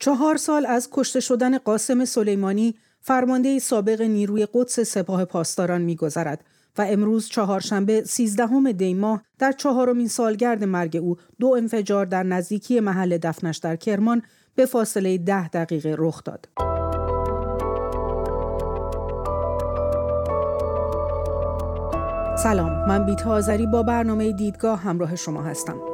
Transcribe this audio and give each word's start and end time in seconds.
چهار 0.00 0.36
سال 0.36 0.66
از 0.66 0.88
کشته 0.92 1.20
شدن 1.20 1.58
قاسم 1.58 2.04
سلیمانی 2.04 2.74
فرمانده 3.00 3.58
سابق 3.58 4.02
نیروی 4.02 4.46
قدس 4.54 4.80
سپاه 4.80 5.24
پاسداران 5.24 5.82
میگذرد 5.82 6.44
و 6.78 6.82
امروز 6.88 7.28
چهارشنبه 7.28 8.04
سیزدهم 8.04 8.72
دی 8.72 8.94
ماه 8.94 9.22
در 9.38 9.52
چهارمین 9.52 10.08
سالگرد 10.08 10.64
مرگ 10.64 10.96
او 10.96 11.16
دو 11.40 11.48
انفجار 11.48 12.06
در 12.06 12.22
نزدیکی 12.22 12.80
محل 12.80 13.18
دفنش 13.18 13.58
در 13.58 13.76
کرمان 13.76 14.22
به 14.54 14.66
فاصله 14.66 15.18
ده 15.18 15.48
دقیقه 15.48 15.94
رخ 15.98 16.24
داد. 16.24 16.48
سلام 22.42 22.88
من 22.88 23.06
بیت 23.06 23.26
آذری 23.26 23.66
با 23.66 23.82
برنامه 23.82 24.32
دیدگاه 24.32 24.80
همراه 24.80 25.16
شما 25.16 25.42
هستم. 25.42 25.89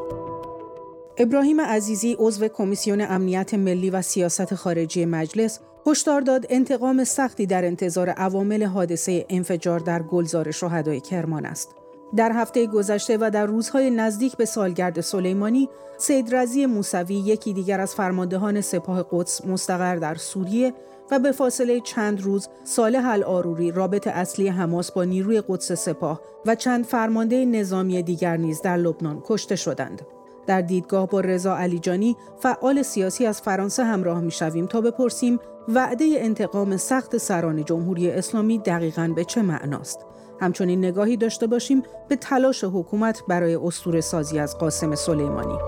ابراهیم 1.18 1.60
عزیزی 1.60 2.16
عضو 2.18 2.48
کمیسیون 2.48 3.00
امنیت 3.00 3.54
ملی 3.54 3.90
و 3.90 4.02
سیاست 4.02 4.54
خارجی 4.54 5.04
مجلس 5.04 5.60
هشدار 5.86 6.20
داد 6.20 6.46
انتقام 6.48 7.04
سختی 7.04 7.46
در 7.46 7.64
انتظار 7.64 8.10
عوامل 8.10 8.64
حادثه 8.64 9.26
انفجار 9.28 9.80
در 9.80 10.02
گلزار 10.02 10.50
شهدای 10.50 11.00
کرمان 11.00 11.46
است. 11.46 11.74
در 12.16 12.32
هفته 12.32 12.66
گذشته 12.66 13.18
و 13.20 13.30
در 13.30 13.46
روزهای 13.46 13.90
نزدیک 13.90 14.36
به 14.36 14.44
سالگرد 14.44 15.00
سلیمانی، 15.00 15.68
سید 15.98 16.34
رزی 16.34 16.66
موسوی 16.66 17.14
یکی 17.14 17.52
دیگر 17.52 17.80
از 17.80 17.94
فرماندهان 17.94 18.60
سپاه 18.60 19.06
قدس 19.10 19.44
مستقر 19.44 19.96
در 19.96 20.14
سوریه 20.14 20.74
و 21.10 21.18
به 21.18 21.32
فاصله 21.32 21.80
چند 21.80 22.22
روز 22.22 22.48
صالح 22.64 23.22
آروری 23.22 23.72
رابط 23.72 24.06
اصلی 24.06 24.48
حماس 24.48 24.92
با 24.92 25.04
نیروی 25.04 25.42
قدس 25.48 25.72
سپاه 25.72 26.20
و 26.46 26.54
چند 26.54 26.84
فرمانده 26.84 27.44
نظامی 27.44 28.02
دیگر 28.02 28.36
نیز 28.36 28.62
در 28.62 28.76
لبنان 28.76 29.22
کشته 29.24 29.56
شدند. 29.56 30.02
در 30.46 30.60
دیدگاه 30.60 31.08
با 31.08 31.20
رضا 31.20 31.56
علیجانی 31.56 32.16
فعال 32.38 32.82
سیاسی 32.82 33.26
از 33.26 33.40
فرانسه 33.40 33.84
همراه 33.84 34.20
می 34.20 34.30
شویم 34.30 34.66
تا 34.66 34.80
بپرسیم 34.80 35.38
وعده 35.68 36.04
انتقام 36.18 36.76
سخت 36.76 37.16
سران 37.16 37.64
جمهوری 37.64 38.10
اسلامی 38.10 38.58
دقیقا 38.58 39.12
به 39.16 39.24
چه 39.24 39.42
معناست؟ 39.42 39.98
همچنین 40.40 40.78
نگاهی 40.78 41.16
داشته 41.16 41.46
باشیم 41.46 41.82
به 42.08 42.16
تلاش 42.16 42.64
حکومت 42.64 43.22
برای 43.28 43.54
استور 43.54 44.00
سازی 44.00 44.38
از 44.38 44.58
قاسم 44.58 44.94
سلیمانی. 44.94 45.58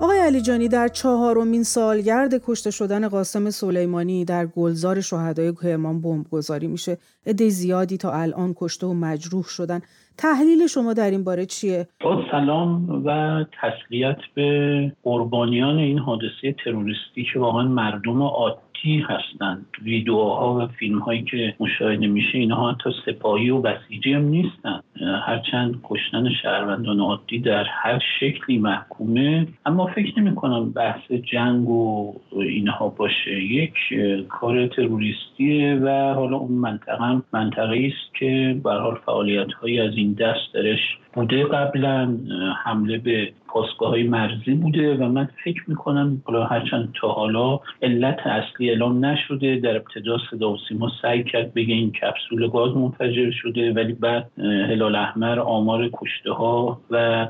آقای 0.00 0.18
علیجانی 0.18 0.68
در 0.68 0.88
چهارمین 0.88 1.62
سالگرد 1.62 2.34
کشته 2.46 2.70
شدن 2.70 3.08
قاسم 3.08 3.50
سلیمانی 3.50 4.24
در 4.24 4.46
گلزار 4.46 5.00
شهدای 5.00 5.52
کرمان 5.52 6.00
بمبگذاری 6.00 6.66
میشه. 6.66 6.98
عده 7.26 7.48
زیادی 7.48 7.96
تا 7.96 8.12
الان 8.12 8.54
کشته 8.56 8.86
و 8.86 8.92
مجروح 8.92 9.44
شدن. 9.44 9.80
تحلیل 10.18 10.66
شما 10.66 10.92
در 10.92 11.10
این 11.10 11.24
باره 11.24 11.46
چیه؟ 11.46 11.88
با 12.00 12.24
سلام 12.30 13.02
و 13.04 13.44
تسلیت 13.62 14.18
به 14.34 14.92
قربانیان 15.02 15.78
این 15.78 15.98
حادثه 15.98 16.52
تروریستی 16.64 17.26
که 17.32 17.38
واقعا 17.38 17.62
مردم 17.62 18.22
عادی 18.22 19.04
هستند. 19.08 19.66
ویدیوها 19.82 20.54
و 20.54 20.66
فیلم 20.66 20.98
هایی 20.98 21.22
که 21.22 21.54
مشاهده 21.60 22.06
میشه 22.06 22.38
اینها 22.38 22.72
حتی 22.72 22.90
سپاهی 23.06 23.50
و 23.50 23.60
بسیجی 23.60 24.12
هم 24.12 24.22
نیستن 24.22 24.80
هرچند 25.26 25.80
کشتن 25.84 26.30
شهروندان 26.42 27.00
عادی 27.00 27.38
در 27.38 27.64
هر 27.64 28.02
شکلی 28.20 28.58
محکومه 28.58 29.46
اما 29.66 29.86
فکر 29.86 30.20
نمی 30.20 30.34
کنم 30.34 30.72
بحث 30.72 31.12
جنگ 31.12 31.68
و 31.68 32.14
اینها 32.32 32.88
باشه. 32.88 33.42
یک 33.44 33.74
کار 34.28 34.66
تروریستیه 34.66 35.74
و 35.82 36.14
حالا 36.14 36.36
اون 36.36 36.52
منطقه 36.52 37.22
منطقه 37.32 37.90
است 37.92 38.14
که 38.14 38.60
به 38.64 38.72
حال 38.72 38.98
فعالیت 39.06 39.52
های 39.52 39.80
از 39.80 39.92
این 39.96 40.07
دست 40.14 40.54
درش 40.54 40.98
بوده 41.12 41.44
قبلا 41.44 42.16
حمله 42.64 42.98
به 42.98 43.32
پاسگاه 43.48 43.88
های 43.88 44.02
مرزی 44.02 44.54
بوده 44.54 44.94
و 44.94 45.08
من 45.08 45.28
فکر 45.44 45.62
می‌کنم 45.66 46.22
حالا 46.24 46.44
هرچند 46.44 46.92
تا 47.00 47.08
حالا 47.08 47.60
علت 47.82 48.26
اصلی 48.26 48.70
اعلام 48.70 49.04
نشده 49.04 49.56
در 49.56 49.76
ابتدا 49.76 50.18
صدا 50.30 50.52
و 50.52 50.56
سیما 50.68 50.90
سعی 51.02 51.24
کرد 51.24 51.54
بگه 51.54 51.74
این 51.74 51.92
کپسول 51.92 52.50
گاز 52.50 52.76
منفجر 52.76 53.30
شده 53.30 53.72
ولی 53.72 53.92
بعد 53.92 54.30
هلال 54.38 54.94
احمر 54.94 55.40
آمار 55.40 55.90
کشته 55.92 56.32
ها 56.32 56.80
و 56.90 57.26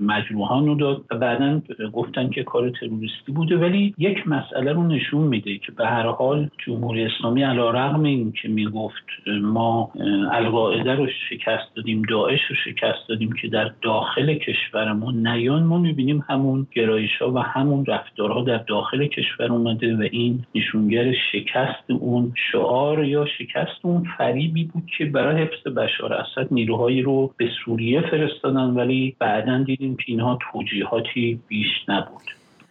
مجروحان 0.00 0.66
رو 0.66 0.74
داد 0.74 1.04
و 1.10 1.18
بعدا 1.18 1.62
گفتن 1.92 2.30
که 2.30 2.42
کار 2.42 2.70
تروریستی 2.70 3.32
بوده. 3.32 3.56
ولی 3.56 3.94
یک 3.98 4.28
مسئله 4.28 4.72
رو 4.72 4.86
نشون 4.86 5.22
میده 5.22 5.58
که 5.58 5.72
به 5.72 5.86
هر 5.86 6.06
حال 6.06 6.48
جمهوری 6.66 7.04
اسلامی 7.04 7.42
علا 7.42 7.70
رغم 7.70 8.02
این 8.02 8.32
که 8.42 8.48
می‌گفت 8.48 9.04
ما 9.42 9.90
القاعده 10.32 10.94
رو 10.94 11.06
شکست 11.30 11.74
دادیم 11.76 12.02
داعش 12.02 12.40
رو 12.50 12.56
شکست 12.64 13.08
دادیم 13.08 13.32
که 13.32 13.48
در 13.48 13.70
داخل 13.82 14.34
کشورمون 14.34 15.26
نیان 15.54 15.66
ما 15.66 15.78
می‌بینیم 15.78 16.24
همون 16.28 16.66
گرایش 16.72 17.10
ها 17.20 17.32
و 17.32 17.38
همون 17.38 17.86
رفتارها 17.86 18.44
در 18.44 18.58
داخل 18.58 19.06
کشور 19.06 19.52
اومده 19.52 19.96
و 19.96 20.08
این 20.12 20.44
نشونگر 20.54 21.12
شکست 21.32 21.90
اون 21.90 22.32
شعار 22.52 23.04
یا 23.04 23.26
شکست 23.38 23.78
اون 23.82 24.04
فریبی 24.18 24.64
بود 24.64 24.82
که 24.98 25.04
برای 25.04 25.42
حفظ 25.42 25.72
بشار 25.76 26.12
اسد 26.12 26.48
نیروهایی 26.50 27.02
رو 27.02 27.34
به 27.36 27.48
سوریه 27.64 28.00
فرستادن 28.00 28.70
ولی 28.70 29.16
بعدا 29.18 29.62
دیدیم 29.62 29.96
که 29.96 30.04
اینها 30.06 30.38
توجیهاتی 30.52 31.40
بیش 31.48 31.88
نبود. 31.88 32.22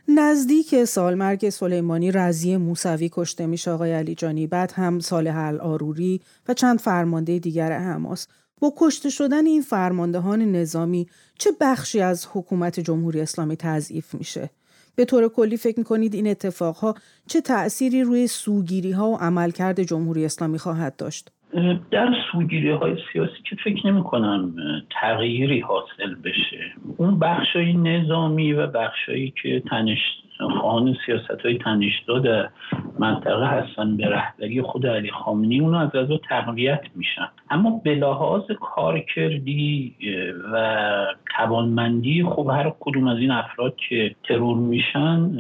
نزدیک 0.08 0.84
سالمرگ 0.84 1.50
سلیمانی 1.50 2.12
رزی 2.12 2.58
موسوی 2.58 3.10
کشته 3.14 3.46
میشه 3.46 3.72
آقای 3.72 3.94
علی 3.94 4.16
جانی 4.16 4.48
بعد 4.48 4.74
هم 4.76 5.00
صالح 5.00 5.56
آروری 5.62 6.22
و 6.50 6.54
چند 6.54 6.80
فرمانده 6.80 7.40
دیگر 7.40 7.72
حماس 7.72 8.28
با 8.64 8.74
کشته 8.78 9.10
شدن 9.10 9.46
این 9.46 9.62
فرماندهان 9.62 10.42
نظامی 10.42 11.08
چه 11.40 11.50
بخشی 11.62 12.02
از 12.02 12.28
حکومت 12.34 12.80
جمهوری 12.80 13.22
اسلامی 13.22 13.56
تضعیف 13.56 14.14
میشه؟ 14.14 14.50
به 14.96 15.06
طور 15.06 15.30
کلی 15.30 15.58
فکر 15.58 15.80
می‌کنید 15.80 16.14
این 16.14 16.28
اتفاقها 16.28 16.96
چه 17.28 17.42
تأثیری 17.42 18.04
روی 18.04 18.28
سوگیری 18.28 18.92
ها 18.92 19.10
و 19.10 19.18
عملکرد 19.18 19.84
جمهوری 19.84 20.26
اسلامی 20.26 20.58
خواهد 20.58 20.96
داشت؟ 20.96 21.32
در 21.92 22.14
سوگیری 22.32 22.72
های 22.72 22.98
سیاسی 23.14 23.44
که 23.50 23.56
فکر 23.64 23.88
نمی 23.88 24.04
کنم 24.04 24.56
تغییری 25.02 25.60
حاصل 25.60 26.16
بشه 26.24 26.74
اون 26.98 27.20
بخشای 27.20 27.74
نظامی 27.74 28.54
و 28.54 28.68
بخشایی 28.68 29.34
که 29.42 29.64
تنش 29.70 30.00
خواهان 30.50 30.96
سیاست 31.06 31.42
های 31.46 31.58
تنشدا 31.58 32.20
در 32.20 32.50
منطقه 33.00 33.46
هستن 33.46 33.98
به 33.98 34.10
رهبری 34.10 34.62
خود 34.62 34.88
علی 34.88 35.12
خامنی 35.12 35.60
اونو 35.60 35.78
از 35.78 35.96
از 35.96 36.08
تقویت 36.30 36.82
میشن. 36.96 37.28
اما 37.50 37.82
به 37.84 37.96
لحاظ 37.96 38.44
کارکردی 38.62 39.96
و 40.54 41.06
توانمندی 41.38 42.24
خب 42.24 42.50
هر 42.54 42.74
کدوم 42.80 43.08
از 43.08 43.18
این 43.18 43.32
افراد 43.32 43.76
که 43.90 44.16
ترور 44.24 44.58
میشن 44.58 45.32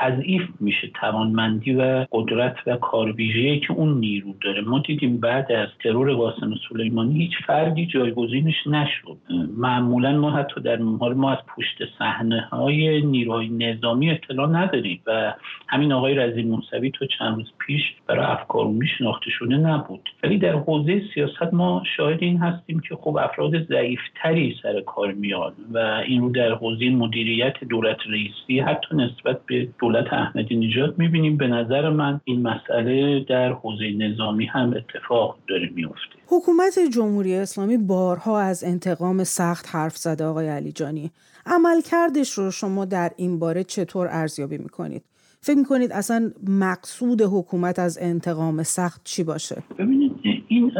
تضعیف 0.00 0.42
میشه 0.60 0.90
توانمندی 1.00 1.74
و 1.74 2.06
قدرت 2.12 2.56
و 2.66 2.76
کاربیجه 2.76 3.58
که 3.58 3.72
اون 3.72 4.00
نیرو 4.00 4.34
داره. 4.44 4.60
ما 4.60 4.78
دیدیم 4.78 5.20
بعد 5.20 5.52
از 5.52 5.68
ترور 5.82 6.14
قاسم 6.14 6.54
سلیمانی 6.68 7.18
هیچ 7.18 7.32
فردی 7.46 7.86
جایگزینش 7.86 8.66
نشد. 8.66 9.16
معمولا 9.56 10.12
ما 10.12 10.30
حتی 10.30 10.60
در 10.60 10.76
ما 10.76 11.32
از 11.32 11.38
پشت 11.56 11.78
صحنه 11.98 12.40
های 12.40 13.02
نیروهای 13.02 13.48
نظامی 13.48 14.10
اطلاع 14.10 14.45
نداریم 14.46 15.00
و 15.06 15.34
همین 15.68 15.92
آقای 15.92 16.14
رزی 16.14 16.42
موسوی 16.42 16.90
تو 16.90 17.06
چند 17.06 17.36
روز 17.36 17.52
پیش 17.58 17.82
برای 18.06 18.26
افکارومی 18.26 18.86
شناخته 18.98 19.30
شده 19.30 19.56
نبود. 19.56 20.08
ولی 20.22 20.38
در 20.38 20.52
حوزه 20.52 21.02
سیاست 21.14 21.54
ما 21.54 21.82
شاهد 21.96 22.22
این 22.22 22.38
هستیم 22.38 22.80
که 22.80 22.96
خب 22.96 23.16
افراد 23.16 23.66
ضعیفتری 23.68 24.56
سر 24.62 24.80
کار 24.80 25.12
میاد 25.12 25.54
و 25.72 25.78
این 25.78 26.22
رو 26.22 26.32
در 26.32 26.52
حوزه 26.52 26.90
مدیریت 26.90 27.64
دولت 27.64 27.98
رئیسی 28.06 28.60
حتی 28.60 28.96
نسبت 28.96 29.46
به 29.46 29.68
دولت 29.78 30.12
احمدی 30.12 30.56
نژاد 30.56 30.98
می‌بینیم. 30.98 31.36
به 31.36 31.46
نظر 31.46 31.90
من 31.90 32.20
این 32.24 32.42
مسئله 32.42 33.20
در 33.20 33.52
حوزه 33.52 33.90
نظامی 33.90 34.46
هم 34.46 34.74
اتفاق 34.76 35.38
داره 35.48 35.70
میفته 35.74 36.16
حکومت 36.28 36.78
جمهوری 36.78 37.34
اسلامی 37.34 37.76
بارها 37.76 38.40
از 38.40 38.64
انتقام 38.64 39.24
سخت 39.24 39.66
حرف 39.68 39.96
زده 39.96 40.24
آقای 40.24 40.48
علی 40.48 40.72
جانی 40.72 41.12
عملکردش 41.46 42.32
رو 42.32 42.50
شما 42.50 42.84
در 42.84 43.12
این 43.16 43.38
باره 43.38 43.64
چطور 43.64 44.08
ارزیابی 44.10 44.58
می‌کنید؟ 44.58 45.04
فکر 45.46 45.58
می‌کنید 45.58 45.92
اصلا 45.92 46.30
مقصود 46.48 47.22
حکومت 47.22 47.78
از 47.78 47.98
انتقام 48.02 48.62
سخت 48.62 49.00
چی 49.04 49.24
باشه؟ 49.24 49.56
ببینید 49.78 50.12
این 50.48 50.72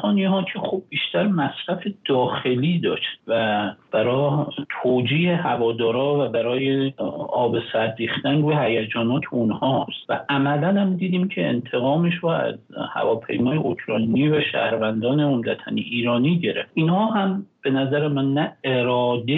خانی 0.00 0.24
ها 0.24 0.42
که 0.42 0.58
خب 0.58 0.82
بیشتر 0.88 1.26
مصرف 1.26 1.78
داخلی 2.08 2.80
داشت 2.80 3.20
و 3.26 3.72
برای 3.92 4.44
توجیه 4.82 5.36
هوادارا 5.36 6.26
و 6.26 6.28
برای 6.28 6.92
آب 7.28 7.56
سرد 7.72 7.94
ریختن 7.98 8.42
روی 8.42 8.56
هیجانات 8.56 9.22
اونهاست 9.30 9.90
و 10.08 10.20
عملا 10.28 10.80
هم 10.80 10.96
دیدیم 10.96 11.28
که 11.28 11.46
انتقامش 11.46 12.14
رو 12.14 12.28
از 12.28 12.54
هواپیمای 12.94 13.58
اوکراینی 13.58 14.28
و 14.28 14.40
شهروندان 14.52 15.20
عمدتا 15.20 15.70
ایرانی 15.74 16.38
گرفت. 16.38 16.70
اینها 16.74 17.06
هم 17.06 17.46
به 17.66 17.72
نظر 17.72 18.08
من 18.08 18.34
نه 18.34 18.52
اراده 18.64 19.34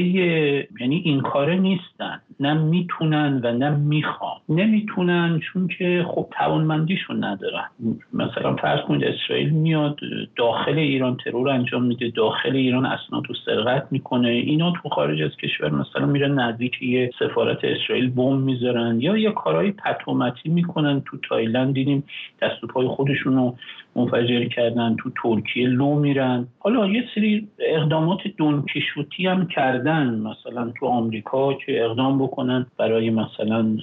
یعنی 0.80 1.02
این 1.04 1.20
کاره 1.20 1.56
نیستن. 1.56 2.20
نه 2.40 2.54
می‌تونن 2.54 3.40
و 3.44 3.52
نه 3.52 3.70
می‌خوان. 3.70 4.36
نمی‌تونن 4.48 5.40
چون 5.40 5.68
که 5.78 6.06
خب 6.08 6.26
توانمندیشون 6.38 7.24
ندارن. 7.24 7.64
مثلا 8.12 8.56
فرض 8.56 8.80
کنید 8.80 9.04
اسرائیل 9.04 9.48
میاد 9.48 10.00
داخل 10.36 10.78
ایران 10.78 11.16
ترور 11.16 11.48
انجام 11.48 11.82
میده 11.82 12.10
داخل 12.10 12.56
ایران 12.56 12.86
اسناد 12.86 13.22
رو 13.28 13.34
سرقت 13.44 13.86
می‌کنه. 13.90 14.28
اینا 14.28 14.72
تو 14.82 14.88
خارج 14.88 15.22
از 15.22 15.36
کشور 15.36 15.70
مثلا 15.70 16.06
میره 16.06 16.28
نزدیک 16.28 16.82
یه 16.82 17.10
سفارت 17.18 17.58
اسرائیل 17.62 18.10
بمب 18.10 18.44
می‌ذارن 18.44 19.00
یا 19.00 19.16
یه 19.16 19.30
کارهای 19.30 19.70
پتومتی 19.70 20.48
می‌کنن 20.48 21.02
تو 21.06 21.16
تایلند. 21.28 21.74
دیدیم 21.74 22.04
دست 22.42 22.64
و 22.64 22.66
پای 22.66 22.86
خودشون 22.86 23.52
منفجر 23.98 24.44
کردن 24.44 24.96
تو 24.96 25.10
ترکیه 25.22 25.68
لو 25.68 25.94
میرن. 25.94 26.48
حالا 26.58 26.86
یه 26.86 27.04
سری 27.14 27.48
اقدامات 27.58 28.18
دونکشوتی 28.36 29.26
هم 29.26 29.46
کردن. 29.46 30.14
مثلا 30.14 30.72
تو 30.78 30.86
آمریکا 30.86 31.54
که 31.54 31.84
اقدام 31.84 32.18
بکنن 32.18 32.66
برای 32.78 33.10
مثلا 33.10 33.76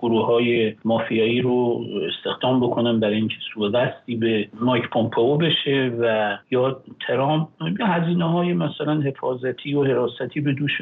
گروه 0.00 0.26
های 0.26 0.74
مافیایی 0.84 1.40
رو 1.40 1.84
استخدام 2.08 2.60
بکنن 2.60 3.00
برای 3.00 3.16
اینکه 3.16 3.34
سوء 3.54 3.70
به 4.20 4.48
مایک 4.60 4.90
پومپئو 4.90 5.36
بشه 5.36 5.92
و 6.00 6.36
یا 6.50 6.80
ترامپ 7.06 7.48
هزینه 7.80 8.24
های 8.24 8.52
مثلا 8.52 9.00
حفاظتی 9.00 9.74
و 9.74 9.84
حراستی 9.84 10.40
به 10.40 10.52
دوش 10.52 10.72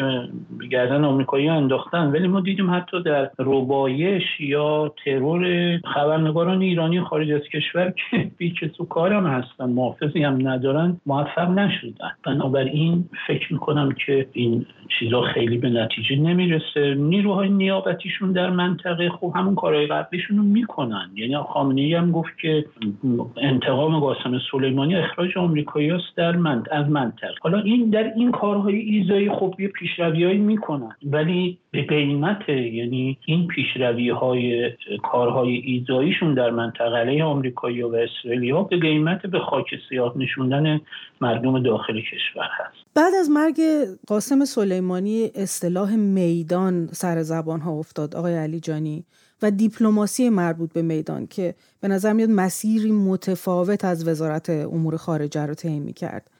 گردن 0.70 1.04
آمریکایی 1.04 1.48
انداختن. 1.48 2.06
ولی 2.06 2.28
ما 2.28 2.40
دیدیم 2.40 2.70
حتی 2.70 3.02
در 3.02 3.30
روبایش 3.38 4.22
یا 4.40 4.94
ترور 5.04 5.76
خبرنگاران 5.94 6.62
ایرانی 6.62 7.00
خارج 7.00 7.30
از 7.30 7.42
کشور 7.42 7.92
که 8.10 8.30
تو 8.68 8.84
کارم 8.84 9.26
هستن 9.26 9.64
محافظی 9.70 10.22
هم 10.22 10.48
ندارن 10.48 11.00
موفق 11.06 11.50
نشدن. 11.50 12.10
بنابراین 12.24 13.08
فکر 13.26 13.52
می‌کنم 13.52 13.92
که 14.06 14.26
این 14.32 14.66
چیزا 14.98 15.20
خیلی 15.20 15.58
به 15.58 15.70
نتیجه 15.70 16.16
نمی‌رسه. 16.16 16.94
نیروهای 16.94 17.48
نیابتیشون 17.48 18.32
در 18.32 18.50
منطقه 18.50 19.10
خب 19.10 19.32
همون 19.36 19.54
کارهای 19.54 19.86
قبلیشون 19.86 20.36
رو 20.36 20.42
می‌کنن. 20.42 21.10
یعنی 21.14 21.36
خامنه 21.36 21.98
هم 21.98 22.10
گفت 22.10 22.38
که 22.42 22.64
انتقام 23.36 23.98
قاسم 24.00 24.38
سلیمانی 24.52 24.96
اخراج 24.96 25.38
آمریکایی 25.38 25.92
در 26.16 26.36
منطقه 26.36 26.76
از 26.76 26.88
منطقه. 26.88 27.34
حالا 27.40 27.58
این 27.58 27.90
در 27.90 28.12
این 28.16 28.30
کارهای 28.30 28.76
ایزایی 28.76 29.30
خب 29.30 29.54
یه 29.58 29.68
پیشرویهایی 29.68 30.38
می‌کنن. 30.38 30.96
ولی 31.02 31.58
به 31.74 31.82
قیمت 31.82 32.48
یعنی 32.48 33.18
این 33.26 33.46
پیشروی 33.46 34.10
های 34.10 34.70
کارهای 35.02 35.50
ایزاییشون 35.50 36.34
در 36.34 36.50
منطقه 36.50 36.96
علیه 36.96 37.24
آمریکایی 37.24 37.82
و 37.82 37.94
اسرائیلی 37.94 38.52
به 38.52 38.76
قیمت 38.76 39.26
به 39.26 39.38
خاک 39.38 39.66
سیاه 39.88 40.18
نشوندن 40.18 40.80
مردم 41.20 41.62
داخل 41.62 42.00
کشور 42.00 42.48
هست. 42.58 42.76
بعد 42.94 43.14
از 43.20 43.30
مرگ 43.30 43.60
قاسم 44.06 44.44
سلیمانی 44.44 45.30
اصطلاح 45.34 45.96
میدان 45.96 46.86
سر 46.86 47.22
زبان 47.22 47.60
ها 47.60 47.72
افتاد 47.72 48.16
آقای 48.16 48.34
علی 48.34 48.60
جانی 48.60 49.04
و 49.42 49.50
دیپلماسی 49.50 50.28
مربوط 50.28 50.72
به 50.72 50.82
میدان 50.82 51.26
که 51.26 51.54
به 51.80 51.88
نظر 51.88 52.12
میاد 52.12 52.30
مسیری 52.30 52.92
متفاوت 52.92 53.84
از 53.84 54.08
وزارت 54.08 54.50
امور 54.50 54.96
خارجه 54.96 55.46
رو 55.46 55.54
طی 55.54 55.92
کرد 55.92 56.30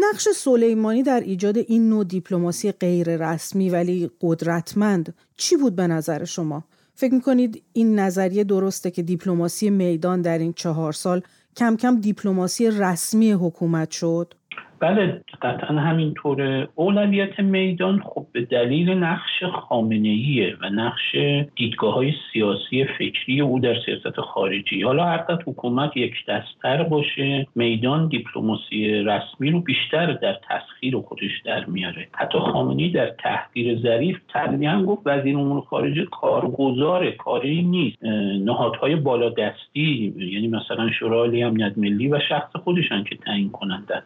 نقش 0.00 0.28
سلیمانی 0.28 1.02
در 1.02 1.20
ایجاد 1.20 1.58
این 1.58 1.88
نوع 1.88 2.04
دیپلماسی 2.04 2.72
غیر 2.72 3.16
رسمی 3.16 3.70
ولی 3.70 4.10
قدرتمند 4.20 5.14
چی 5.36 5.56
بود 5.56 5.76
به 5.76 5.86
نظر 5.86 6.24
شما؟ 6.24 6.64
فکر 6.94 7.14
می‌کنید 7.14 7.62
این 7.72 7.98
نظریه 7.98 8.44
درسته 8.44 8.90
که 8.90 9.02
دیپلماسی 9.02 9.70
میدان 9.70 10.22
در 10.22 10.38
این 10.38 10.52
چهار 10.52 10.92
سال 10.92 11.22
کم 11.56 11.76
کم 11.76 12.00
دیپلماسی 12.00 12.70
رسمی 12.70 13.32
حکومت 13.32 13.90
شد؟ 13.90 14.34
بله 14.80 15.20
قطعا 15.42 15.76
همینطوره. 15.76 16.68
اولویت 16.74 17.40
میدان 17.40 18.02
خب 18.04 18.26
به 18.32 18.40
دلیل 18.40 18.90
نقش 18.90 19.44
خامنه 19.44 20.56
و 20.60 20.68
نقش 20.68 21.16
دیدگاه 21.56 21.94
های 21.94 22.12
سیاسی 22.32 22.84
فکری 22.84 23.40
او 23.40 23.60
در 23.60 23.76
سیاست 23.86 24.20
خارجی. 24.20 24.82
حالا 24.82 25.04
هر 25.04 25.24
حکومت 25.46 25.96
یک 25.96 26.14
دستتر 26.28 26.82
باشه 26.82 27.46
میدان 27.54 28.08
دیپلماسی 28.08 28.88
رسمی 28.88 29.50
رو 29.50 29.60
بیشتر 29.60 30.12
در 30.12 30.36
تسخیر 30.48 30.96
خودش 30.96 31.40
در 31.44 31.64
میاره. 31.64 32.08
حتی 32.12 32.38
خامنه‌ای 32.38 32.88
در 32.88 33.10
تحقیر 33.10 33.78
ظریف 33.78 34.18
تقریبا 34.28 34.82
گفت 34.82 35.02
وزیر 35.06 35.38
امور 35.38 35.60
خارجه 35.60 36.04
کارگزار 36.04 37.10
کاری 37.10 37.62
نیست. 37.62 38.04
نهادهای 38.44 38.96
بالادستی 38.96 40.14
یعنی 40.16 40.48
مثلا 40.48 40.90
شورای 40.90 41.42
امنیت 41.42 41.78
ملی 41.78 42.08
و 42.08 42.18
شخص 42.28 42.56
خودشان 42.56 43.04
که 43.04 43.16
تعیین 43.16 43.50
کنندن. 43.50 44.02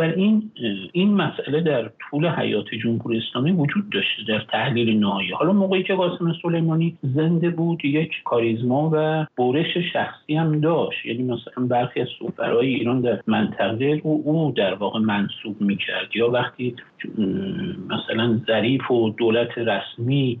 بنابراین 0.00 0.50
این 0.92 1.14
مسئله 1.14 1.60
در 1.60 1.90
طول 2.10 2.28
حیات 2.28 2.74
جمهوری 2.82 3.18
اسلامی 3.18 3.50
وجود 3.50 3.90
داشته 3.90 4.22
در 4.28 4.40
تحلیل 4.52 4.98
نهایی. 4.98 5.30
حالا 5.30 5.52
موقعی 5.52 5.82
که 5.82 5.94
قاسم 5.94 6.32
سلیمانی 6.42 6.96
زنده 7.02 7.50
بود 7.50 7.84
یک 7.84 8.10
کاریزما 8.24 8.90
و 8.92 9.26
برش 9.38 9.76
شخصی 9.92 10.34
هم 10.34 10.60
داشت. 10.60 11.06
یعنی 11.06 11.22
مثلا 11.22 11.66
برخی 11.68 12.00
از 12.00 12.08
سفرهای 12.18 12.74
ایران 12.74 13.00
در 13.00 13.20
منطقه 13.26 14.00
او 14.02 14.22
او 14.26 14.52
در 14.56 14.74
واقع 14.74 15.00
منصوب 15.00 15.60
می‌کرد. 15.60 16.08
یا 16.14 16.30
وقتی 16.30 16.74
مثلا 17.88 18.40
ظریف 18.46 18.90
و 18.90 19.10
دولت 19.10 19.58
رسمی 19.58 20.40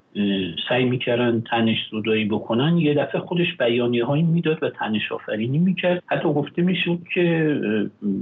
سعی 0.68 0.84
می‌کردن 0.84 1.42
تنش 1.50 1.76
زدایی 1.92 2.24
بکنن 2.24 2.78
یه 2.78 2.94
دفعه 2.94 3.20
خودش 3.20 3.56
بیانیه 3.58 4.04
هایی 4.04 4.22
می‌داد 4.22 4.62
و 4.62 4.70
تنش 4.70 5.12
آفرینی 5.12 5.58
می‌کرد. 5.58 6.02
حتی 6.06 6.28
گفته 6.28 6.62
می‌شد 6.62 6.98
که 7.14 7.56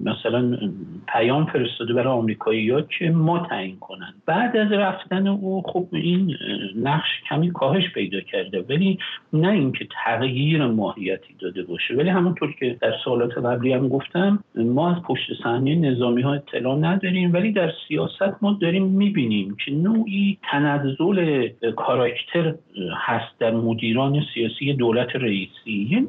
مثلا 0.04 0.58
پیام 1.28 1.46
فرستاده 1.46 1.92
برای 1.92 2.12
آمریکایی 2.12 2.70
ها 2.70 2.82
که 2.82 3.10
ما 3.10 3.38
تعیین 3.38 3.76
کنن. 3.78 4.14
بعد 4.26 4.56
از 4.56 4.72
رفتن 4.72 5.26
او 5.26 5.62
خب 5.62 5.86
این 5.92 6.36
نقش 6.76 7.08
کمی 7.28 7.50
کاهش 7.50 7.92
پیدا 7.94 8.20
کرده 8.20 8.64
ولی 8.68 8.98
نه 9.32 9.48
اینکه 9.48 9.88
تغییر 10.04 10.66
ماهیتی 10.66 11.34
داده 11.38 11.62
باشه. 11.62 11.94
ولی 11.94 12.08
همونطور 12.08 12.54
که 12.60 12.76
در 12.80 12.94
سالات 13.04 13.38
قبلی 13.38 13.72
هم 13.72 13.88
گفتم 13.88 14.44
ما 14.54 14.96
از 14.96 15.02
پشت 15.02 15.42
صحنه 15.42 15.74
نظامی 15.74 16.22
ها 16.22 16.34
اطلاع 16.34 16.78
نداریم 16.78 17.32
ولی 17.32 17.52
در 17.52 17.72
سیاست 17.88 18.42
ما 18.42 18.58
داریم 18.60 18.84
می‌بینیم 18.84 19.56
که 19.64 19.72
نوعی 19.72 20.38
تنزل 20.50 21.48
کاراکتر 21.76 22.54
هست 23.06 23.38
در 23.38 23.50
مدیران 23.50 24.24
سیاسی 24.34 24.72
دولت 24.72 25.16
رئیسی. 25.16 25.88
یه 25.90 26.06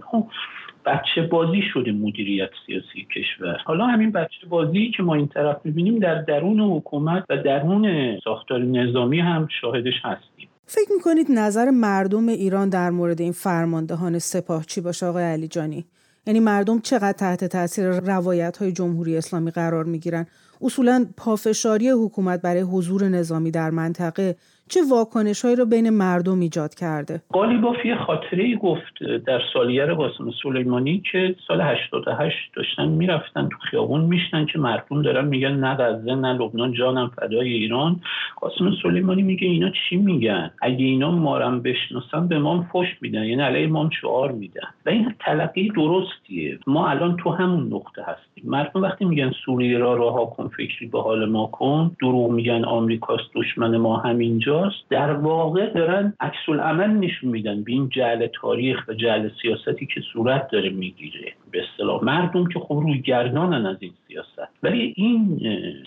بچه 0.90 1.22
بازی 1.22 1.62
شده 1.74 1.92
مدیریت 1.92 2.50
سیاسی 2.66 3.08
کشور. 3.16 3.58
حالا 3.66 3.86
همین 3.86 4.12
بچه 4.12 4.48
بازی 4.50 4.92
که 4.98 5.04
ما 5.04 5.16
این 5.16 5.28
طرف 5.28 5.58
می‌بینیم 5.64 6.00
در 6.00 6.22
درون 6.22 6.60
حکومت 6.60 7.24
و 7.30 7.38
درون 7.38 8.16
ساختار 8.24 8.60
نظامی 8.60 9.20
هم 9.20 9.48
شاهدش 9.62 9.94
هستیم. 10.04 10.50
فکر 10.66 10.92
می‌کنید 10.96 11.28
نظر 11.30 11.70
مردم 11.70 12.28
ایران 12.28 12.70
در 12.70 12.90
مورد 12.90 13.22
این 13.22 13.32
فرماندهان 13.32 14.20
سپاه 14.20 14.66
چی 14.66 14.82
باشه 14.82 15.06
آقای 15.06 15.24
علی 15.24 15.48
جانی؟ 15.48 15.86
یعنی 16.28 16.40
مردم 16.40 16.80
چقدر 16.80 17.12
تحت 17.12 17.46
تاثیر 17.46 17.90
روایت 17.90 18.58
های 18.58 18.72
جمهوری 18.72 19.18
اسلامی 19.18 19.52
قرار 19.52 19.84
می‌گیرن؟ 19.84 20.26
اصولا 20.62 21.06
پافشاری 21.18 21.90
حکومت 21.90 22.42
برای 22.42 22.62
حضور 22.62 23.04
نظامی 23.04 23.52
در 23.52 23.70
منطقه 23.70 24.36
چه 24.70 24.80
واکنشهایی 24.92 25.56
رو 25.56 25.66
بین 25.66 25.90
مردم 25.90 26.40
ایجاد 26.40 26.76
کرده؟ 26.76 27.22
قالیباف 27.30 27.86
یه 27.86 27.96
خاطره 27.96 28.56
گفت 28.56 29.04
در 29.28 29.42
سالیه 29.54 29.86
قاسم 29.86 30.32
سلیمانی 30.44 31.04
که 31.12 31.36
سال 31.48 31.62
88 31.62 32.36
داشتن 32.56 32.88
می‌رفتن 32.88 33.50
تو 33.50 33.58
خیابون 33.72 34.02
میشنن 34.02 34.46
که 34.46 34.60
مردم 34.60 35.02
دارن 35.02 35.28
میگن 35.28 35.52
نه 35.52 35.76
غزه 35.76 36.16
نه 36.16 36.34
لبنان 36.34 36.74
جانم 36.74 37.12
فدای 37.16 37.54
ایران. 37.54 38.02
قاسم 38.36 38.72
سلیمانی 38.84 39.22
میگه 39.22 39.48
اینا 39.48 39.70
چی 39.70 39.96
میگن؟ 39.96 40.52
اگه 40.62 40.86
اینا 40.86 41.12
مارم 41.12 41.62
بشناسن 41.62 42.28
به 42.28 42.40
ما 42.40 42.66
فش 42.74 42.88
میدن 43.02 43.24
یعنی 43.24 43.42
علیه 43.42 43.68
ما 43.68 43.90
شعار 44.02 44.32
میدن. 44.32 44.68
و 44.86 44.90
این 44.90 45.16
تلقی 45.20 45.70
درستیه. 45.70 46.60
ما 46.68 46.90
الان 46.90 47.18
تو 47.18 47.30
همون 47.30 47.74
نقطه 47.74 48.02
هستیم. 48.02 48.44
مردم 48.44 48.82
وقتی 48.82 49.06
میگن 49.06 49.32
سوریه 49.46 49.78
را 49.78 49.94
رها 49.94 50.26
کن 50.26 50.48
فکری 50.48 50.88
به 50.88 51.02
حال 51.02 51.30
ما 51.30 51.46
کن 51.48 51.92
دروغ 52.02 52.32
میگن 52.32 52.66
آمریکاست 52.66 53.34
دشمن 53.36 53.78
ما 53.78 53.98
همینجا 53.98 54.59
در 54.90 55.12
واقع 55.12 55.70
دارن 55.70 56.14
عکس 56.20 56.50
عمل 56.50 56.88
نشون 56.88 57.30
میدن. 57.30 57.64
به 57.64 57.72
این 57.72 57.90
جعل 57.90 58.28
تاریخ 58.28 58.86
و 58.88 58.94
جعل 58.94 59.30
سیاستی 59.42 59.86
که 59.86 60.02
صورت 60.14 60.52
داره 60.52 60.70
می‌گیره. 60.70 61.34
به 61.52 61.64
اصطلاح 61.64 62.04
مردم 62.04 62.48
که 62.48 62.60
خب 62.60 62.80
روی 62.84 63.02
گردانن 63.02 63.66
از 63.66 63.78
این 63.80 63.92
سیاست. 64.08 64.52
ولی 64.64 64.94
این 64.98 65.40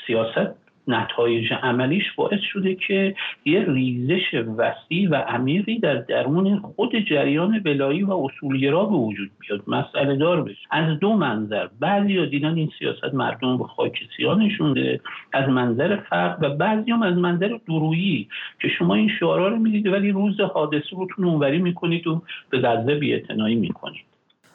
سیاست 0.06 0.61
نتایج 0.88 1.52
عملیش 1.62 2.12
باعث 2.16 2.40
شده 2.52 2.74
که 2.74 3.14
یه 3.44 3.64
ریزش 3.68 4.34
وسیع 4.56 5.08
و 5.10 5.14
عمیقی 5.14 5.78
در 5.78 5.94
درون 5.94 6.58
خود 6.58 6.98
جریان 6.98 7.62
ولایی 7.64 8.02
و 8.02 8.12
اصولگرا 8.12 8.84
به 8.84 8.96
وجود 8.96 9.30
بیاد. 9.40 9.62
مسئله 9.66 10.16
دار 10.16 10.42
بشه. 10.42 10.66
از 10.70 10.98
دو 10.98 11.12
منظر. 11.12 11.68
بعضی 11.80 12.26
دیدن 12.26 12.54
این 12.54 12.70
سیاست 12.78 13.14
مردم 13.14 13.58
به 13.58 13.64
خاک 13.64 13.98
سیاه 14.16 14.38
نشونده 14.38 15.00
از 15.32 15.48
منظر 15.48 15.96
فرق 15.96 16.38
و 16.40 16.50
بعضی 16.50 16.90
هم 16.90 17.02
از 17.02 17.16
منظر 17.16 17.58
درویی 17.68 18.28
که 18.60 18.68
شما 18.68 18.94
این 18.94 19.08
شعارا 19.20 19.48
رو 19.48 19.56
می‌دید 19.56 19.86
ولی 19.86 20.10
روز 20.10 20.40
حادثه 20.40 20.96
روتون 20.96 21.24
اونوری 21.24 21.58
می‌کنید 21.58 22.06
و 22.06 22.22
به 22.50 22.58
غزه 22.58 22.94
بیاعتنایی 22.94 23.56
می‌کنید. 23.56 24.11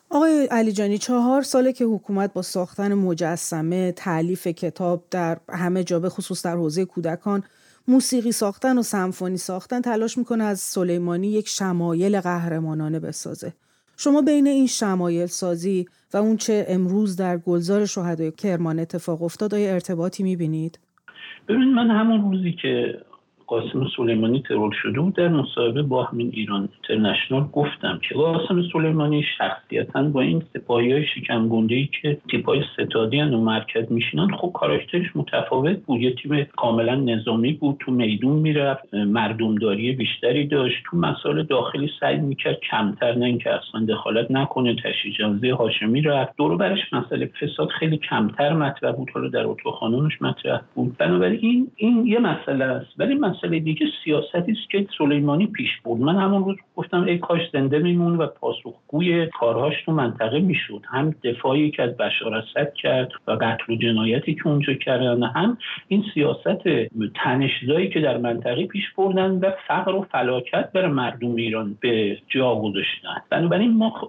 آقای 0.10 0.48
علیجانی 0.52 0.98
چهار 0.98 1.42
ساله 1.42 1.74
که 1.74 1.86
حکومت 1.86 2.34
با 2.34 2.42
ساختن 2.42 2.94
مجسمه 2.94 3.92
تعلیف 3.92 4.48
کتاب 4.48 5.04
در 5.12 5.38
همه 5.50 5.84
جا 5.84 6.00
به 6.00 6.10
خصوص 6.10 6.46
در 6.46 6.56
حوزه 6.56 6.86
کودکان 6.86 7.44
موسیقی 7.88 8.32
ساختن 8.32 8.78
و 8.78 8.82
سمفونی 8.82 9.38
ساختن 9.38 9.82
تلاش 9.82 10.18
می‌کنه 10.18 10.44
از 10.44 10.60
سلیمانی 10.60 11.28
یک 11.28 11.48
شمایل 11.48 12.22
قهرمانانه 12.22 13.00
بسازه 13.00 13.54
شما 13.98 14.22
بین 14.22 14.48
این 14.48 14.68
شمایل 14.68 15.26
سازی 15.26 15.86
و 16.14 16.18
اون 16.18 16.38
چه 16.38 16.66
امروز 16.70 17.16
در 17.16 17.38
گلزار 17.38 17.86
شهدای 17.86 18.32
کرمان 18.32 18.80
اتفاق 18.80 19.24
افتاد 19.24 19.56
آیا 19.56 19.74
ارتباطی 19.74 20.24
می‌بینید؟ 20.24 20.80
ببین 21.48 21.74
من 21.74 21.90
همون 21.90 22.32
روزی 22.32 22.56
که 22.62 23.02
قاسم 23.48 23.88
سلیمانی 23.98 24.42
ترور 24.42 24.76
شده 24.82 25.00
بود 25.00 25.16
در 25.16 25.28
مصاحبه 25.28 25.84
با 25.84 26.04
همین 26.04 26.32
ایران 26.34 26.70
اینترنشنال 26.74 27.44
گفتم 27.54 28.00
که 28.10 28.16
قاسم 28.16 28.62
سلیمانی 28.74 29.24
شخصیتا 29.38 30.04
با 30.04 30.22
این 30.22 30.44
سپاهی 30.54 30.92
های 30.92 31.06
شکم 31.06 31.52
ای 31.70 31.90
که 32.02 32.18
تیپای 32.32 32.64
ستادی 32.74 33.22
و 33.22 33.38
مرکز 33.38 33.92
میشینن 33.92 34.28
خب 34.28 34.52
کاراکترش 34.54 35.16
متفاوت 35.16 35.78
بود. 35.78 36.02
یه 36.02 36.12
تیم 36.12 36.44
کاملا 36.44 36.96
نظامی 36.96 37.54
بود 37.54 37.76
تو 37.80 37.92
میدون 37.92 38.40
می‌رفت 38.40 38.94
مردمداری 38.94 39.92
بیشتری 39.92 40.48
داشت. 40.48 40.84
تو 40.86 40.98
مسائل 40.98 41.44
داخلی 41.44 41.90
سعی 42.00 42.18
می‌کرد 42.18 42.60
کمتر 42.72 43.16
نه 43.16 43.26
اینکه 43.26 43.50
اصلا 43.54 43.86
دخالت 43.86 44.32
نکنه. 44.32 44.76
تشییع 44.76 45.14
جنازه 45.14 45.54
هاشمی 45.54 46.02
رفت. 46.02 46.38
دور 46.38 46.58
برش 46.58 46.94
مسئله 46.94 47.32
فساد 47.42 47.70
خیلی 47.70 47.98
کمتر 47.98 48.54
مطرح 48.54 48.92
بود. 48.92 49.10
حالا 49.14 49.28
در 49.28 49.46
اتاق 49.46 49.74
خانونش 49.74 50.22
مطرح 50.22 50.62
بود. 50.76 50.98
بنابراین 50.98 51.40
این 51.42 51.72
این 51.76 52.08
یه 52.08 52.20
مسئله 52.20 52.66
است. 52.66 52.94
ولی 52.98 53.16
مسئله 53.38 53.60
دیگه 53.60 53.88
سیاستی 54.04 54.52
است 54.52 54.70
که 54.70 54.88
سلیمانی 54.98 55.48
پیش 55.48 55.70
بود. 55.84 56.02
من 56.02 56.16
همون 56.16 56.46
روز 56.46 56.56
گفتم 56.76 57.04
ای 57.04 57.18
کاش 57.18 57.42
زنده 57.54 57.80
میمون 57.80 58.18
و 58.18 58.28
پاسخگوی 58.28 59.28
کارهاش 59.28 59.74
تو 59.86 59.92
منطقه 59.92 60.40
می‌شد. 60.40 60.82
هم 60.90 61.16
دفاعی 61.24 61.72
که 61.72 61.84
از 61.84 61.98
بشار 61.98 62.34
اسد 62.36 62.74
کرد 62.74 63.12
و 63.28 63.32
قتل 63.32 63.74
و 63.74 63.76
جنایتی 63.76 64.36
که 64.36 64.48
اونجا 64.48 64.74
کردن 64.74 65.24
هم 65.24 65.58
این 65.88 66.04
سیاست 66.14 66.64
تنشزایی 67.16 67.90
که 67.90 68.00
در 68.00 68.18
منطقه 68.18 68.66
پیش 68.66 68.84
بردن 68.98 69.32
و 69.32 69.52
فقر 69.68 69.96
و 69.96 70.06
فلاکت 70.12 70.72
بر 70.74 70.88
مردم 70.88 71.36
ایران 71.36 71.78
به 71.82 72.18
جا 72.28 72.56
گذاشتن. 72.56 73.22
بنابراین 73.30 73.74
ما 73.74 74.08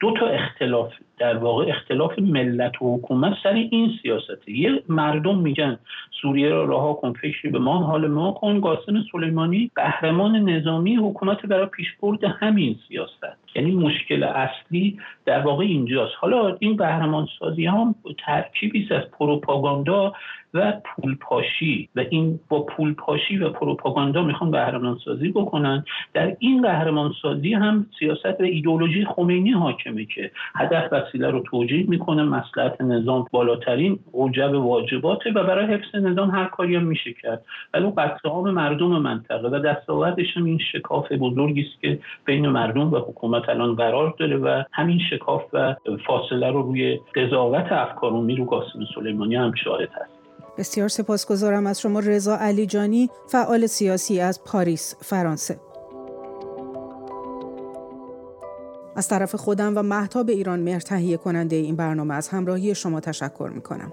دو 0.00 0.14
تا 0.20 0.26
اختلاف 0.26 0.92
در 1.22 1.36
واقع 1.36 1.64
اختلاف 1.68 2.18
ملت 2.18 2.82
و 2.82 2.96
حکومت 2.96 3.32
سر 3.42 3.52
این 3.52 3.90
سیاسته. 4.02 4.50
یه 4.50 4.82
مردم 4.88 5.38
میگن 5.38 5.78
سوریه 6.22 6.48
را 6.48 6.64
رها 6.64 6.92
کن 6.94 7.12
فکری 7.12 7.50
به 7.50 7.58
ما 7.58 7.78
حال 7.78 8.06
ما 8.06 8.32
کن. 8.32 8.60
قاسم 8.60 9.02
سلیمانی 9.12 9.70
قهرمان 9.76 10.36
نظامی 10.36 10.96
حکومت 10.96 11.46
برای 11.46 11.66
پیشبرد 11.66 12.24
همین 12.24 12.76
سیاست 12.88 13.41
یعنی 13.54 13.70
مشکل 13.70 14.22
اصلی 14.22 14.98
در 15.24 15.40
واقع 15.40 15.64
اینجاست. 15.64 16.12
حالا 16.20 16.56
این 16.60 16.76
قهرمان 16.76 17.28
سازی 17.38 17.66
هم 17.66 17.94
ترکیبی 18.26 18.88
از 18.90 19.10
پروپاگاندا 19.18 20.12
و 20.54 20.72
پولپاشی 20.84 21.88
و 21.96 22.04
این 22.10 22.40
با 22.48 22.62
پولپاشی 22.62 23.38
و 23.38 23.50
پروپاگاندا 23.50 24.22
می‌خوان 24.22 24.50
قهرمان 24.50 24.98
سازی 25.04 25.28
بکنن. 25.28 25.84
در 26.14 26.36
این 26.38 26.62
قهرمان 26.62 27.12
سازی 27.22 27.54
هم 27.54 27.86
سیاست 27.98 28.40
و 28.40 28.42
ایدولوژی 28.42 29.04
خمینی 29.04 29.50
حاکمه 29.50 30.04
که 30.04 30.30
هدف 30.54 30.92
وسیله 30.92 31.30
رو 31.30 31.40
توجیه 31.40 31.86
می‌کنه 31.88 32.22
مسلحت 32.22 32.80
نظام 32.80 33.26
بالاترین 33.30 33.98
اوجب 34.12 34.54
واجباته 34.54 35.30
و 35.30 35.44
برای 35.44 35.66
حفظ 35.66 35.94
نظام 35.94 36.30
هر 36.30 36.44
کاری 36.44 36.76
هم 36.76 36.82
میشه 36.82 37.12
کرد. 37.12 37.44
ولی 37.74 37.92
قتل 37.96 38.28
مردم 38.50 38.86
منطقه 38.86 39.48
و 39.48 39.58
دستاوردش 39.58 40.36
هم 40.36 40.44
این 40.44 40.58
شکاف 40.72 41.12
بزرگی 41.12 41.60
است 41.60 41.80
که 41.80 41.98
بین 42.24 42.48
مردم 42.48 42.92
و 42.92 42.96
حکومت 42.96 43.41
الان 43.48 43.74
قرار 43.74 44.14
داره 44.18 44.36
و 44.36 44.62
همین 44.72 44.98
شکاف 45.10 45.42
و 45.52 45.74
فاصله 46.06 46.50
رو 46.50 46.62
روی 46.62 47.00
قضاوت 47.14 47.72
افکار 47.72 48.10
رو 48.10 48.44
قاسم 48.44 48.78
سلیمانی 48.94 49.34
هم 49.36 49.52
شاهد 49.64 49.88
هست 49.92 50.22
بسیار 50.58 50.88
سپاسگزارم 50.88 51.66
از 51.66 51.80
شما 51.80 51.98
رضا 51.98 52.36
علیجانی 52.36 53.08
فعال 53.28 53.66
سیاسی 53.66 54.20
از 54.20 54.44
پاریس 54.44 54.96
فرانسه 55.00 55.56
از 58.96 59.08
طرف 59.08 59.34
خودم 59.34 59.72
و 59.76 59.82
محتاب 59.82 60.28
ایران 60.28 60.60
مهر 60.60 60.80
تهیه 60.80 61.16
کننده 61.16 61.56
این 61.56 61.76
برنامه 61.76 62.14
از 62.14 62.28
همراهی 62.28 62.74
شما 62.74 63.00
تشکر 63.00 63.50
می 63.54 63.62
کنم. 63.62 63.92